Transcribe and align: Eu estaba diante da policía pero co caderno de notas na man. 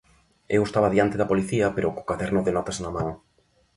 Eu 0.57 0.61
estaba 0.65 0.91
diante 0.93 1.19
da 1.19 1.29
policía 1.31 1.67
pero 1.75 1.93
co 1.95 2.07
caderno 2.09 2.41
de 2.43 2.55
notas 2.57 2.77
na 2.83 2.91
man. 2.95 3.09